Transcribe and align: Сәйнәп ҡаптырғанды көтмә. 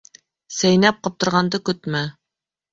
Сәйнәп 0.59 0.97
ҡаптырғанды 1.09 1.63
көтмә. 1.71 2.05